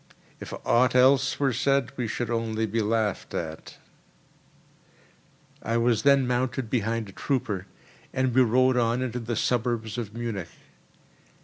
[0.39, 3.77] If aught else were said we should only be laughed at."
[5.61, 7.67] I was then mounted behind a trooper,
[8.11, 10.49] and we rode on into the suburbs of Munich.